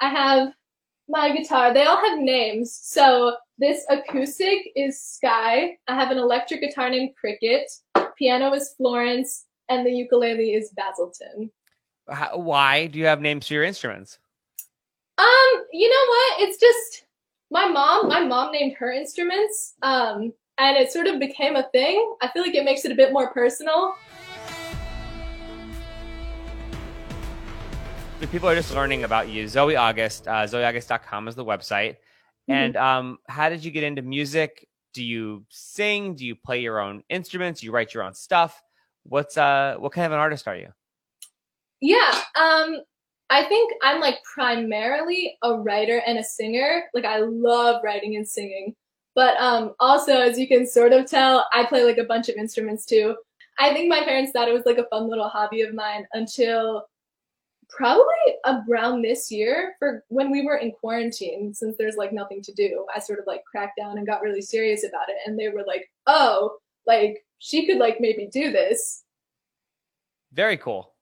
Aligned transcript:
I 0.00 0.08
have 0.08 0.52
my 1.08 1.34
guitar. 1.36 1.72
They 1.72 1.84
all 1.84 1.96
have 1.96 2.18
names. 2.18 2.78
So 2.82 3.36
this 3.58 3.84
acoustic 3.88 4.58
is 4.74 5.00
Sky. 5.02 5.76
I 5.88 5.94
have 5.94 6.10
an 6.10 6.18
electric 6.18 6.60
guitar 6.60 6.90
named 6.90 7.14
Cricket. 7.18 7.70
Piano 8.18 8.52
is 8.54 8.74
Florence, 8.76 9.46
and 9.68 9.86
the 9.86 9.90
ukulele 9.90 10.54
is 10.54 10.72
Basilton. 10.78 11.50
How, 12.08 12.36
why 12.38 12.86
do 12.86 12.98
you 12.98 13.06
have 13.06 13.20
names 13.20 13.46
for 13.46 13.54
your 13.54 13.64
instruments? 13.64 14.18
Um, 15.18 15.64
you 15.72 15.88
know 15.88 16.06
what? 16.08 16.48
It's 16.48 16.58
just 16.58 17.06
my 17.50 17.66
mom. 17.66 18.08
My 18.08 18.20
mom 18.20 18.52
named 18.52 18.74
her 18.78 18.92
instruments. 18.92 19.74
Um, 19.82 20.32
and 20.58 20.76
it 20.76 20.90
sort 20.90 21.06
of 21.06 21.18
became 21.18 21.56
a 21.56 21.68
thing. 21.70 22.14
I 22.22 22.28
feel 22.28 22.42
like 22.42 22.54
it 22.54 22.64
makes 22.64 22.84
it 22.84 22.92
a 22.92 22.94
bit 22.94 23.12
more 23.12 23.32
personal. 23.32 23.94
If 28.18 28.30
people 28.32 28.48
are 28.48 28.54
just 28.54 28.74
learning 28.74 29.04
about 29.04 29.28
you, 29.28 29.46
Zoe 29.46 29.76
August, 29.76 30.26
uh, 30.26 30.44
zoeaugust.com 30.44 31.28
is 31.28 31.34
the 31.34 31.44
website. 31.44 31.96
Mm-hmm. 32.48 32.52
And 32.52 32.76
um, 32.76 33.18
how 33.28 33.50
did 33.50 33.62
you 33.62 33.70
get 33.70 33.84
into 33.84 34.00
music? 34.00 34.66
Do 34.94 35.04
you 35.04 35.44
sing? 35.50 36.14
Do 36.14 36.24
you 36.24 36.34
play 36.34 36.60
your 36.60 36.80
own 36.80 37.02
instruments? 37.10 37.60
Do 37.60 37.66
you 37.66 37.72
write 37.72 37.92
your 37.92 38.02
own 38.04 38.14
stuff? 38.14 38.62
What's 39.02 39.36
uh, 39.36 39.76
what 39.78 39.92
kind 39.92 40.06
of 40.06 40.12
an 40.12 40.18
artist 40.18 40.48
are 40.48 40.56
you? 40.56 40.68
Yeah, 41.82 42.22
um, 42.36 42.80
I 43.28 43.44
think 43.44 43.74
I'm 43.82 44.00
like 44.00 44.18
primarily 44.34 45.36
a 45.42 45.54
writer 45.54 46.00
and 46.06 46.18
a 46.18 46.24
singer. 46.24 46.84
Like 46.94 47.04
I 47.04 47.18
love 47.18 47.82
writing 47.84 48.16
and 48.16 48.26
singing. 48.26 48.74
But 49.14 49.36
um, 49.38 49.74
also, 49.78 50.18
as 50.18 50.38
you 50.38 50.48
can 50.48 50.66
sort 50.66 50.94
of 50.94 51.04
tell, 51.04 51.46
I 51.52 51.64
play 51.66 51.84
like 51.84 51.98
a 51.98 52.04
bunch 52.04 52.30
of 52.30 52.36
instruments 52.36 52.86
too. 52.86 53.14
I 53.58 53.74
think 53.74 53.90
my 53.90 54.02
parents 54.04 54.32
thought 54.32 54.48
it 54.48 54.54
was 54.54 54.66
like 54.66 54.78
a 54.78 54.86
fun 54.88 55.08
little 55.10 55.28
hobby 55.28 55.60
of 55.60 55.74
mine 55.74 56.06
until 56.14 56.86
probably 57.68 58.04
around 58.68 59.02
this 59.02 59.30
year 59.30 59.74
for 59.78 60.04
when 60.08 60.30
we 60.30 60.44
were 60.44 60.56
in 60.56 60.72
quarantine 60.72 61.52
since 61.52 61.76
there's 61.76 61.96
like 61.96 62.12
nothing 62.12 62.40
to 62.40 62.52
do 62.52 62.86
i 62.94 63.00
sort 63.00 63.18
of 63.18 63.26
like 63.26 63.44
cracked 63.44 63.76
down 63.76 63.98
and 63.98 64.06
got 64.06 64.22
really 64.22 64.42
serious 64.42 64.84
about 64.84 65.08
it 65.08 65.16
and 65.26 65.38
they 65.38 65.48
were 65.48 65.64
like 65.66 65.90
oh 66.06 66.56
like 66.86 67.24
she 67.38 67.66
could 67.66 67.78
like 67.78 68.00
maybe 68.00 68.28
do 68.32 68.52
this 68.52 69.02
very 70.32 70.56
cool 70.56 70.92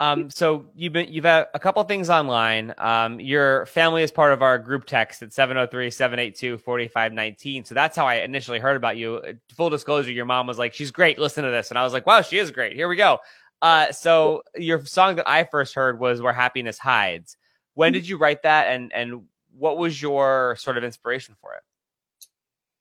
um, 0.00 0.30
so 0.30 0.66
you've 0.76 0.92
been 0.92 1.12
you've 1.12 1.24
had 1.24 1.48
a 1.54 1.58
couple 1.58 1.82
things 1.82 2.08
online. 2.08 2.72
Um, 2.78 3.18
your 3.18 3.66
family 3.66 4.04
is 4.04 4.12
part 4.12 4.32
of 4.32 4.42
our 4.42 4.56
group 4.56 4.84
text 4.84 5.22
at 5.22 5.30
703-782-4519. 5.30 7.66
So 7.66 7.74
that's 7.74 7.96
how 7.96 8.06
I 8.06 8.14
initially 8.16 8.60
heard 8.60 8.76
about 8.76 8.96
you. 8.96 9.20
Full 9.56 9.70
disclosure, 9.70 10.12
your 10.12 10.24
mom 10.24 10.46
was 10.46 10.56
like, 10.56 10.72
She's 10.72 10.92
great, 10.92 11.18
listen 11.18 11.42
to 11.42 11.50
this. 11.50 11.70
And 11.70 11.78
I 11.78 11.82
was 11.82 11.92
like, 11.92 12.06
Wow, 12.06 12.22
she 12.22 12.38
is 12.38 12.52
great. 12.52 12.76
Here 12.76 12.88
we 12.88 12.94
go. 12.94 13.18
Uh, 13.60 13.90
so 13.92 14.42
your 14.56 14.84
song 14.84 15.16
that 15.16 15.28
I 15.28 15.44
first 15.44 15.74
heard 15.74 15.98
was 15.98 16.22
Where 16.22 16.32
Happiness 16.32 16.78
Hides. 16.78 17.36
When 17.74 17.92
did 17.92 18.08
you 18.08 18.18
write 18.18 18.42
that 18.42 18.68
and 18.68 18.92
and 18.92 19.22
what 19.56 19.78
was 19.78 20.00
your 20.00 20.56
sort 20.58 20.76
of 20.78 20.84
inspiration 20.84 21.34
for 21.40 21.54
it? 21.54 21.62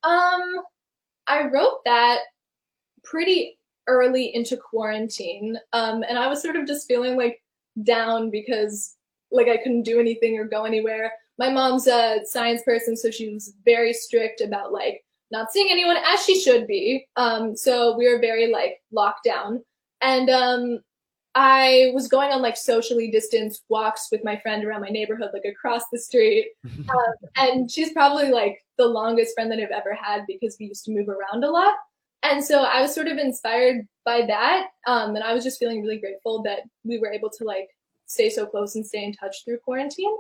Um 0.04 0.62
I 1.28 1.48
wrote 1.48 1.84
that 1.86 2.20
pretty 3.04 3.58
early 3.88 4.36
into 4.36 4.58
quarantine. 4.58 5.58
Um, 5.74 6.04
and 6.08 6.18
I 6.18 6.28
was 6.28 6.42
sort 6.42 6.56
of 6.56 6.68
just 6.68 6.88
feeling 6.88 7.18
like 7.18 7.42
down 7.84 8.30
because 8.30 8.96
like 9.32 9.48
I 9.48 9.58
couldn't 9.58 9.84
do 9.84 10.00
anything 10.00 10.38
or 10.38 10.46
go 10.46 10.66
anywhere. 10.66 11.12
My 11.38 11.50
mom's 11.50 11.88
a 11.88 12.20
science 12.24 12.64
person, 12.64 12.96
so 12.96 13.12
she 13.12 13.34
was 13.34 13.54
very 13.66 13.94
strict 13.94 14.42
about 14.42 14.72
like 14.72 15.04
not 15.32 15.52
seeing 15.52 15.68
anyone 15.70 15.98
as 15.98 16.24
she 16.24 16.40
should 16.40 16.68
be. 16.68 17.08
Um, 17.16 17.56
so 17.56 17.96
we 17.98 18.12
were 18.12 18.20
very 18.20 18.52
like 18.52 18.82
locked 18.92 19.26
down. 19.26 19.64
And 20.02 20.30
um, 20.30 20.80
I 21.36 21.92
was 21.94 22.08
going 22.08 22.32
on 22.32 22.42
like 22.42 22.58
socially 22.58 23.12
distanced 23.12 23.64
walks 23.70 24.08
with 24.12 24.24
my 24.24 24.38
friend 24.38 24.64
around 24.64 24.82
my 24.82 24.90
neighborhood, 24.90 25.30
like 25.34 25.46
across 25.46 25.84
the 25.92 26.00
street. 26.00 26.48
um, 26.66 27.14
and 27.36 27.72
she's 27.72 27.94
probably 27.94 28.32
like 28.32 28.64
the 28.78 28.88
longest 28.88 29.34
friend 29.36 29.52
that 29.52 29.60
I've 29.60 29.72
ever 29.72 29.94
had 29.94 30.24
because 30.28 30.58
we 30.60 30.68
used 30.68 30.86
to 30.86 30.92
move 30.92 31.10
around 31.10 31.44
a 31.44 31.50
lot. 31.50 31.76
And 32.24 32.44
so 32.44 32.64
I 32.64 32.82
was 32.82 32.94
sort 32.94 33.08
of 33.08 33.18
inspired 33.18 33.88
by 34.04 34.26
that. 34.26 34.68
Um, 34.88 35.16
and 35.16 35.24
I 35.24 35.34
was 35.34 35.44
just 35.44 35.60
feeling 35.60 35.82
really 35.82 36.00
grateful 36.00 36.42
that 36.44 36.62
we 36.84 36.98
were 36.98 37.12
able 37.12 37.30
to 37.30 37.44
like 37.44 37.70
stay 38.08 38.30
so 38.30 38.46
close 38.46 38.76
and 38.76 38.86
stay 38.86 39.04
in 39.04 39.14
touch 39.14 39.46
through 39.46 39.60
quarantine. 39.60 40.16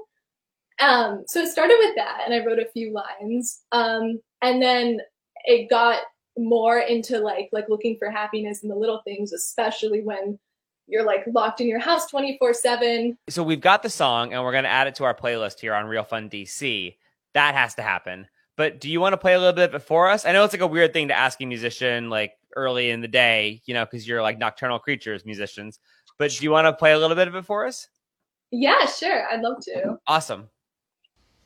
Um, 0.80 1.24
so 1.28 1.42
it 1.42 1.50
started 1.50 1.78
with 1.80 1.96
that, 1.96 2.22
and 2.24 2.34
I 2.34 2.46
wrote 2.46 2.60
a 2.60 2.70
few 2.70 2.94
lines. 2.94 3.64
Um, 3.72 4.20
and 4.42 4.62
then 4.62 5.00
it 5.46 5.70
got 5.70 6.02
more 6.38 6.80
into 6.80 7.20
like 7.20 7.50
like 7.52 7.70
looking 7.70 7.98
for 7.98 8.10
happiness 8.10 8.64
in 8.64 8.70
the 8.70 8.76
little 8.76 9.02
things, 9.04 9.34
especially 9.34 10.02
when 10.02 10.40
you're 10.88 11.06
like 11.06 11.26
locked 11.34 11.60
in 11.60 11.68
your 11.68 11.80
house 11.80 12.10
24 12.10 12.54
7 12.54 13.18
so 13.28 13.44
we've 13.44 13.60
got 13.60 13.84
the 13.84 13.90
song 13.90 14.34
and 14.34 14.42
we're 14.42 14.54
going 14.54 14.64
to 14.64 14.70
add 14.70 14.88
it 14.88 14.96
to 14.96 15.04
our 15.04 15.14
playlist 15.14 15.60
here 15.60 15.74
on 15.74 15.86
real 15.86 16.06
fun 16.06 16.30
dc 16.30 16.96
that 17.34 17.54
has 17.54 17.76
to 17.76 17.82
happen 17.82 18.26
but 18.58 18.82
do 18.82 18.90
you 18.90 19.00
want 19.00 19.14
to 19.14 19.18
play 19.18 19.36
a 19.36 19.38
little 19.38 19.54
bit 19.54 19.72
before 19.72 20.10
us? 20.10 20.26
I 20.26 20.32
know 20.32 20.44
it's 20.44 20.54
like 20.54 20.62
a 20.62 20.68
weird 20.68 20.92
thing 20.92 21.08
to 21.10 21.18
ask 21.18 21.40
a 21.42 21.46
musician 21.46 22.10
like 22.10 22.34
early 22.56 22.90
in 22.90 23.02
the 23.02 23.08
day, 23.08 23.62
you 23.66 23.76
know, 23.76 23.86
because 23.86 24.08
you're 24.08 24.24
like 24.24 24.40
nocturnal 24.40 24.80
creatures, 24.80 25.26
musicians. 25.26 25.80
But 26.18 26.32
do 26.32 26.44
you 26.44 26.50
want 26.50 26.66
to 26.66 26.74
play 26.74 26.94
a 26.94 26.98
little 26.98 27.16
bit 27.16 27.28
of 27.28 27.36
it 27.36 27.46
for 27.46 27.68
us? 27.68 27.88
Yeah, 28.52 28.88
sure. 28.88 29.32
I'd 29.32 29.42
love 29.42 29.64
to. 29.66 30.00
Awesome. 30.08 30.50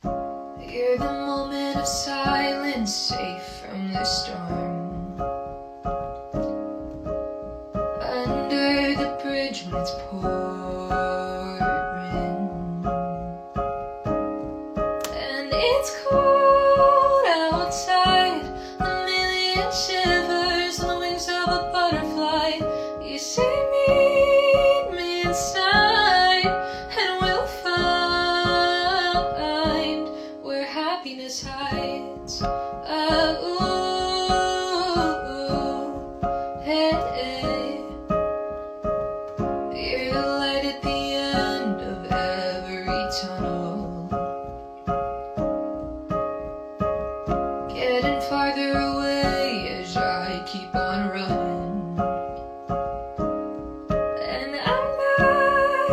You're 0.04 0.98
the 0.98 1.04
moment 1.04 1.78
of 1.78 1.86
silence, 1.86 2.96
safe 2.96 3.44
from 3.44 3.92
the 3.92 4.06
storm. 4.06 4.71
Bridge 9.52 9.66
when 9.66 9.82
it's 9.82 10.61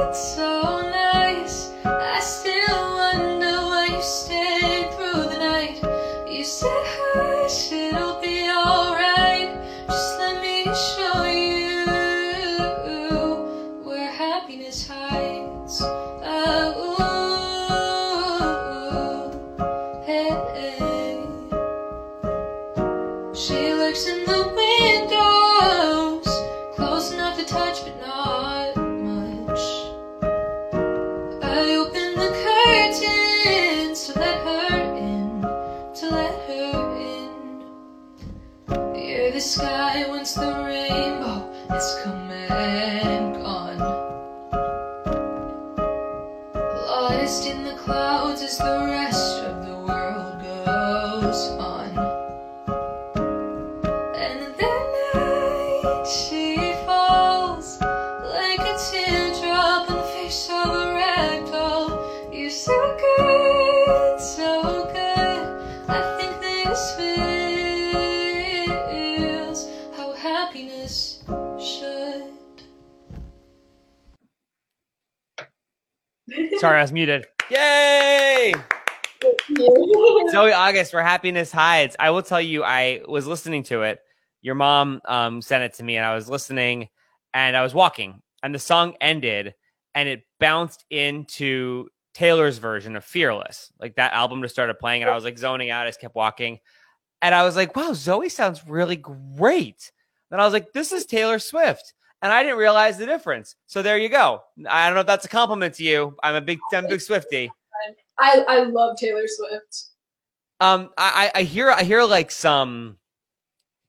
it's 0.00 0.34
so 0.36 0.80
nice. 0.90 1.72
I 1.84 2.20
still 2.20 2.94
wonder 2.94 3.66
why 3.66 3.86
you 3.90 4.02
stayed 4.02 4.92
through 4.94 5.24
the 5.24 5.38
night. 5.38 5.82
You 6.30 6.44
said 6.44 6.84
I 7.16 7.48
should 7.48 8.20
be 8.22 8.48
alright. 8.48 9.50
Just 9.88 10.18
let 10.18 10.40
me 10.40 10.64
show 10.94 11.24
you 11.24 11.84
Where 13.84 14.10
happiness 14.12 14.86
hides. 14.86 15.82
Oh, 15.82 17.17
lost 47.08 47.46
in 47.46 47.64
the 47.64 47.74
clouds 47.74 48.42
is 48.42 48.58
the 48.58 48.86
rest 48.90 49.42
of 49.44 49.64
the 49.64 49.67
Sorry, 76.58 76.78
I 76.78 76.82
was 76.82 76.92
muted. 76.92 77.24
Yay! 77.50 78.52
Zoe 80.32 80.52
August 80.52 80.90
for 80.90 81.00
Happiness 81.00 81.52
Hides. 81.52 81.94
I 82.00 82.10
will 82.10 82.22
tell 82.22 82.40
you, 82.40 82.64
I 82.64 83.02
was 83.06 83.28
listening 83.28 83.62
to 83.64 83.82
it. 83.82 84.00
Your 84.42 84.56
mom 84.56 85.00
um, 85.04 85.40
sent 85.40 85.62
it 85.62 85.74
to 85.74 85.84
me, 85.84 85.96
and 85.96 86.04
I 86.04 86.16
was 86.16 86.28
listening, 86.28 86.88
and 87.32 87.56
I 87.56 87.62
was 87.62 87.74
walking, 87.74 88.22
and 88.42 88.52
the 88.52 88.58
song 88.58 88.94
ended, 89.00 89.54
and 89.94 90.08
it 90.08 90.22
bounced 90.40 90.84
into 90.90 91.88
Taylor's 92.12 92.58
version 92.58 92.96
of 92.96 93.04
Fearless. 93.04 93.72
Like 93.80 93.94
that 93.94 94.12
album 94.12 94.42
just 94.42 94.54
started 94.54 94.80
playing, 94.80 95.02
and 95.02 95.10
I 95.10 95.14
was 95.14 95.24
like 95.24 95.38
zoning 95.38 95.70
out. 95.70 95.86
I 95.86 95.88
just 95.90 96.00
kept 96.00 96.16
walking, 96.16 96.58
and 97.22 97.36
I 97.36 97.44
was 97.44 97.54
like, 97.54 97.76
"Wow, 97.76 97.92
Zoe 97.92 98.28
sounds 98.28 98.66
really 98.66 98.96
great." 98.96 99.92
Then 100.30 100.40
I 100.40 100.44
was 100.44 100.52
like, 100.52 100.72
"This 100.72 100.90
is 100.90 101.06
Taylor 101.06 101.38
Swift." 101.38 101.94
And 102.22 102.32
I 102.32 102.42
didn't 102.42 102.58
realize 102.58 102.98
the 102.98 103.06
difference. 103.06 103.54
So 103.66 103.80
there 103.80 103.98
you 103.98 104.08
go. 104.08 104.42
I 104.68 104.86
don't 104.86 104.94
know 104.94 105.02
if 105.02 105.06
that's 105.06 105.24
a 105.24 105.28
compliment 105.28 105.74
to 105.74 105.84
you. 105.84 106.16
I'm 106.22 106.34
a 106.34 106.40
big, 106.40 106.58
I'm 106.72 106.86
a 106.86 106.88
big 106.88 107.00
Swifty. 107.00 107.50
I, 108.18 108.44
I 108.48 108.62
love 108.64 108.96
Taylor 108.96 109.26
Swift. 109.26 109.84
Um, 110.60 110.90
I, 110.98 111.30
I 111.34 111.40
I 111.40 111.42
hear 111.44 111.70
I 111.70 111.84
hear 111.84 112.02
like 112.02 112.32
some 112.32 112.98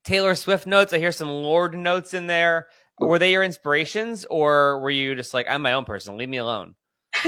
Taylor 0.04 0.36
Swift 0.36 0.68
notes. 0.68 0.94
I 0.94 1.00
hear 1.00 1.12
some 1.12 1.30
Lorde 1.30 1.76
notes 1.76 2.14
in 2.14 2.28
there. 2.28 2.68
Were 3.00 3.18
they 3.18 3.31
your 3.31 3.44
inspirations, 3.44 4.26
or 4.30 4.80
were 4.81 4.92
you 4.92 5.16
just 5.16 5.34
like, 5.34 5.48
I'm 5.50 5.64
my 5.64 5.74
own 5.74 5.86
person, 5.86 6.18
leave 6.18 6.30
me 6.30 6.38
alone? 6.38 6.76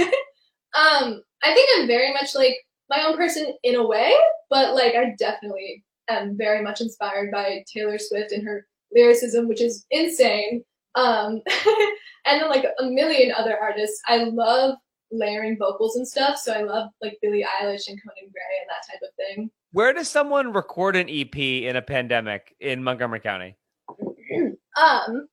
Um, 0.73 1.21
I 1.43 1.53
think 1.53 1.69
I'm 1.75 1.87
very 1.87 2.13
much 2.13 2.35
like 2.35 2.55
my 2.89 3.03
own 3.03 3.17
person 3.17 3.53
in 3.63 3.75
a 3.75 3.85
way, 3.85 4.13
but 4.49 4.73
like 4.73 4.95
I 4.95 5.15
definitely 5.17 5.83
am 6.09 6.37
very 6.37 6.61
much 6.61 6.81
inspired 6.81 7.31
by 7.31 7.63
Taylor 7.71 7.97
Swift 7.97 8.31
and 8.31 8.45
her 8.45 8.65
lyricism, 8.93 9.47
which 9.47 9.61
is 9.61 9.85
insane. 9.91 10.63
Um, 10.95 11.41
and 12.25 12.41
then 12.41 12.49
like 12.49 12.65
a 12.79 12.85
million 12.85 13.33
other 13.37 13.57
artists. 13.57 14.01
I 14.07 14.23
love 14.25 14.75
layering 15.11 15.57
vocals 15.57 15.95
and 15.97 16.07
stuff, 16.07 16.37
so 16.37 16.53
I 16.53 16.61
love 16.61 16.89
like 17.01 17.17
Billie 17.21 17.45
Eilish 17.61 17.87
and 17.89 18.01
Conan 18.01 18.31
Gray 18.31 18.59
and 18.61 18.69
that 18.69 18.85
type 18.89 19.01
of 19.03 19.09
thing. 19.15 19.51
Where 19.73 19.93
does 19.93 20.07
someone 20.09 20.53
record 20.53 20.95
an 20.95 21.09
EP 21.09 21.35
in 21.37 21.75
a 21.75 21.81
pandemic 21.81 22.55
in 22.59 22.83
Montgomery 22.83 23.19
County? 23.19 23.55
Um, 24.81 25.27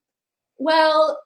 well, 0.58 1.20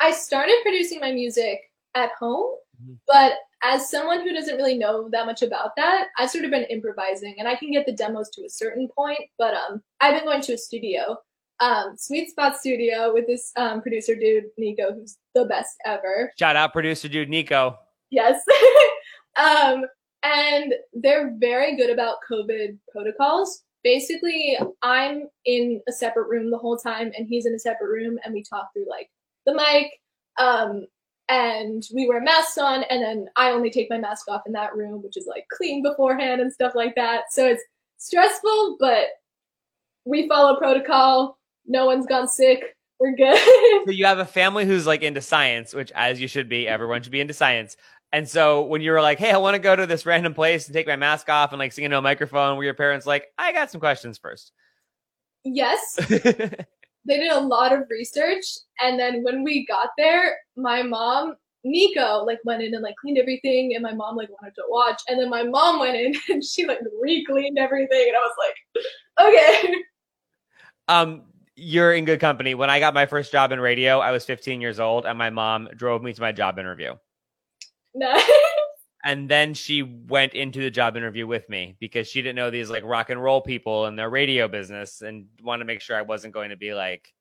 I 0.00 0.10
started 0.10 0.56
producing 0.62 0.98
my 0.98 1.12
music 1.12 1.60
at 1.94 2.10
home, 2.18 2.56
Mhm. 2.84 2.98
but 3.06 3.34
as 3.62 3.88
someone 3.88 4.20
who 4.22 4.32
doesn't 4.34 4.56
really 4.56 4.76
know 4.76 5.08
that 5.10 5.26
much 5.26 5.42
about 5.42 5.76
that, 5.76 6.08
I've 6.18 6.30
sort 6.30 6.44
of 6.44 6.50
been 6.50 6.64
improvising 6.64 7.36
and 7.38 7.46
I 7.46 7.54
can 7.54 7.70
get 7.70 7.86
the 7.86 7.92
demos 7.92 8.30
to 8.30 8.44
a 8.44 8.48
certain 8.50 8.88
point, 8.88 9.20
but 9.38 9.54
um 9.54 9.80
I've 10.00 10.14
been 10.14 10.24
going 10.24 10.40
to 10.42 10.54
a 10.54 10.58
studio, 10.58 11.16
um, 11.60 11.94
Sweet 11.96 12.30
Spot 12.30 12.56
Studio 12.56 13.12
with 13.12 13.26
this 13.26 13.52
um 13.56 13.82
producer 13.82 14.14
dude, 14.14 14.44
Nico, 14.58 14.92
who's 14.92 15.18
the 15.34 15.44
best 15.44 15.76
ever. 15.84 16.32
Shout 16.38 16.56
out 16.56 16.72
producer 16.72 17.08
dude 17.08 17.28
Nico. 17.28 17.78
Yes. 18.10 18.42
um, 19.36 19.84
and 20.22 20.74
they're 20.92 21.34
very 21.38 21.76
good 21.76 21.90
about 21.90 22.18
COVID 22.30 22.78
protocols. 22.90 23.62
Basically, 23.82 24.56
I'm 24.82 25.28
in 25.44 25.80
a 25.88 25.92
separate 25.92 26.28
room 26.28 26.50
the 26.50 26.58
whole 26.58 26.76
time, 26.76 27.10
and 27.16 27.26
he's 27.26 27.46
in 27.46 27.54
a 27.54 27.58
separate 27.58 27.88
room, 27.88 28.18
and 28.24 28.32
we 28.32 28.44
talk 28.44 28.70
through 28.72 28.88
like 28.88 29.10
the 29.46 29.54
mic. 29.54 29.90
Um, 30.38 30.86
and 31.28 31.82
we 31.94 32.06
wear 32.06 32.20
masks 32.20 32.58
on, 32.58 32.84
and 32.84 33.02
then 33.02 33.26
I 33.36 33.50
only 33.50 33.70
take 33.70 33.88
my 33.90 33.98
mask 33.98 34.28
off 34.28 34.42
in 34.46 34.52
that 34.52 34.76
room, 34.76 35.02
which 35.02 35.16
is 35.16 35.26
like 35.26 35.46
clean 35.50 35.82
beforehand 35.82 36.40
and 36.40 36.52
stuff 36.52 36.74
like 36.74 36.94
that. 36.96 37.24
So 37.30 37.46
it's 37.46 37.62
stressful, 37.96 38.76
but 38.78 39.06
we 40.04 40.28
follow 40.28 40.56
protocol. 40.56 41.38
No 41.66 41.86
one's 41.86 42.06
gone 42.06 42.28
sick. 42.28 42.76
We're 42.98 43.16
good. 43.16 43.38
So 43.86 43.90
you 43.90 44.04
have 44.06 44.18
a 44.18 44.24
family 44.24 44.64
who's 44.64 44.86
like 44.86 45.02
into 45.02 45.20
science, 45.20 45.74
which 45.74 45.90
as 45.92 46.20
you 46.20 46.28
should 46.28 46.48
be, 46.48 46.68
everyone 46.68 47.02
should 47.02 47.12
be 47.12 47.20
into 47.20 47.34
science. 47.34 47.76
And 48.12 48.28
so 48.28 48.62
when 48.62 48.82
you 48.82 48.92
were 48.92 49.00
like, 49.00 49.18
"Hey, 49.18 49.30
I 49.30 49.38
want 49.38 49.54
to 49.54 49.58
go 49.58 49.74
to 49.74 49.86
this 49.86 50.06
random 50.06 50.34
place 50.34 50.66
and 50.66 50.74
take 50.74 50.86
my 50.86 50.96
mask 50.96 51.28
off 51.28 51.52
and 51.52 51.58
like 51.58 51.72
sing 51.72 51.84
into 51.84 51.98
a 51.98 52.02
microphone," 52.02 52.56
were 52.56 52.64
your 52.64 52.74
parents 52.74 53.06
like, 53.06 53.26
"I 53.38 53.52
got 53.52 53.70
some 53.70 53.80
questions 53.80 54.18
first. 54.18 54.52
yes, 55.44 55.98
they 57.04 57.18
did 57.18 57.32
a 57.32 57.40
lot 57.40 57.72
of 57.72 57.84
research 57.90 58.44
and 58.80 58.98
then 58.98 59.22
when 59.22 59.42
we 59.42 59.66
got 59.66 59.88
there 59.98 60.36
my 60.56 60.82
mom 60.82 61.34
nico 61.64 62.24
like 62.24 62.38
went 62.44 62.62
in 62.62 62.74
and 62.74 62.82
like 62.82 62.96
cleaned 62.96 63.18
everything 63.18 63.74
and 63.74 63.82
my 63.82 63.94
mom 63.94 64.16
like 64.16 64.28
wanted 64.40 64.54
to 64.54 64.62
watch 64.68 65.00
and 65.08 65.20
then 65.20 65.30
my 65.30 65.42
mom 65.42 65.78
went 65.78 65.96
in 65.96 66.14
and 66.28 66.44
she 66.44 66.66
like 66.66 66.80
re-cleaned 67.00 67.58
everything 67.58 68.04
and 68.08 68.16
i 68.16 68.20
was 68.20 68.36
like 68.38 68.84
okay 69.26 69.74
um, 70.88 71.22
you're 71.56 71.92
in 71.92 72.04
good 72.04 72.20
company. 72.20 72.54
When 72.54 72.70
I 72.70 72.80
got 72.80 72.94
my 72.94 73.06
first 73.06 73.32
job 73.32 73.52
in 73.52 73.60
radio, 73.60 73.98
I 73.98 74.10
was 74.10 74.24
15 74.24 74.60
years 74.60 74.80
old, 74.80 75.06
and 75.06 75.18
my 75.18 75.30
mom 75.30 75.68
drove 75.76 76.02
me 76.02 76.12
to 76.12 76.20
my 76.20 76.32
job 76.32 76.58
interview. 76.58 76.94
nice 77.94 78.30
And 79.04 79.28
then 79.28 79.52
she 79.54 79.82
went 79.82 80.34
into 80.34 80.60
the 80.60 80.70
job 80.70 80.96
interview 80.96 81.26
with 81.26 81.48
me 81.48 81.76
because 81.80 82.06
she 82.06 82.22
didn't 82.22 82.36
know 82.36 82.50
these 82.50 82.70
like 82.70 82.84
rock 82.84 83.10
and 83.10 83.20
roll 83.20 83.40
people 83.40 83.86
in 83.86 83.96
their 83.96 84.08
radio 84.08 84.46
business 84.46 85.02
and 85.02 85.26
wanted 85.42 85.60
to 85.60 85.64
make 85.64 85.80
sure 85.80 85.96
I 85.96 86.02
wasn't 86.02 86.34
going 86.34 86.50
to 86.50 86.56
be 86.56 86.72
like 86.72 87.12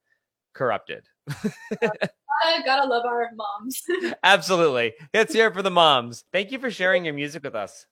corrupted. 0.53 1.07
I 1.29 2.61
gotta 2.65 2.87
love 2.87 3.05
our 3.05 3.29
moms 3.35 3.81
Absolutely. 4.23 4.93
Let's 5.13 5.33
hear 5.33 5.47
it 5.47 5.53
for 5.53 5.61
the 5.61 5.71
moms. 5.71 6.23
Thank 6.31 6.51
you 6.51 6.59
for 6.59 6.71
sharing 6.71 7.03
your 7.03 7.13
music 7.13 7.43
with 7.43 7.55
us. 7.55 7.85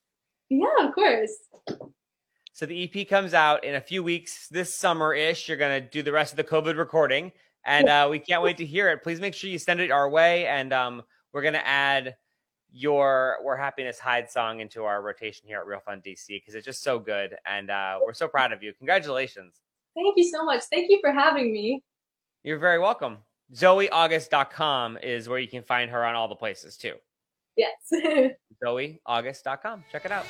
yeah 0.48 0.66
of 0.80 0.94
course 0.94 1.32
So 2.60 2.66
the 2.66 2.84
EP 2.94 3.08
comes 3.08 3.32
out 3.32 3.64
in 3.64 3.76
a 3.76 3.80
few 3.80 4.02
weeks 4.02 4.46
this 4.48 4.74
summer 4.74 5.14
ish. 5.14 5.48
You're 5.48 5.56
going 5.56 5.82
to 5.82 5.88
do 5.88 6.02
the 6.02 6.12
rest 6.12 6.34
of 6.34 6.36
the 6.36 6.44
COVID 6.44 6.76
recording, 6.76 7.32
and 7.64 7.88
uh, 7.88 8.06
we 8.10 8.18
can't 8.18 8.42
wait 8.42 8.58
to 8.58 8.66
hear 8.66 8.90
it. 8.90 9.02
Please 9.02 9.18
make 9.18 9.32
sure 9.32 9.48
you 9.48 9.58
send 9.58 9.80
it 9.80 9.90
our 9.90 10.10
way, 10.10 10.46
and 10.46 10.70
um, 10.74 11.02
we're 11.32 11.40
going 11.40 11.54
to 11.54 11.66
add 11.66 12.16
your 12.70 13.38
"Where 13.42 13.56
Happiness 13.56 13.98
Hide" 13.98 14.30
song 14.30 14.60
into 14.60 14.84
our 14.84 15.00
rotation 15.00 15.48
here 15.48 15.58
at 15.58 15.64
Real 15.64 15.80
Fun 15.80 16.02
DC 16.04 16.26
because 16.28 16.54
it's 16.54 16.66
just 16.66 16.82
so 16.82 16.98
good, 16.98 17.34
and 17.46 17.70
uh, 17.70 17.98
we're 18.04 18.12
so 18.12 18.28
proud 18.28 18.52
of 18.52 18.62
you. 18.62 18.74
Congratulations! 18.74 19.62
thank 19.96 20.14
you 20.18 20.30
so 20.30 20.44
much 20.44 20.62
thank 20.70 20.90
you 20.90 20.98
for 21.00 21.12
having 21.12 21.54
me 21.54 21.82
You're 22.44 22.58
very 22.58 22.78
welcome. 22.78 23.16
ZoeAugust.com 23.54 24.98
is 25.02 25.30
where 25.30 25.38
you 25.38 25.48
can 25.48 25.62
find 25.62 25.90
her 25.90 26.04
on 26.04 26.14
all 26.14 26.28
the 26.28 26.36
places 26.36 26.76
too. 26.76 26.92
yes 27.56 27.70
ZoeAugust.com. 28.62 29.84
Check 29.90 30.04
it 30.04 30.12
out. 30.12 30.26